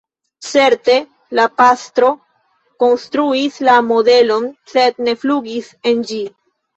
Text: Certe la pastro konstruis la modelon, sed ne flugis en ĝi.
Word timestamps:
Certe 0.51 0.93
la 1.39 1.43
pastro 1.59 2.07
konstruis 2.83 3.59
la 3.67 3.75
modelon, 3.91 4.47
sed 4.73 4.97
ne 5.09 5.15
flugis 5.25 5.69
en 5.93 6.03
ĝi. 6.13 6.19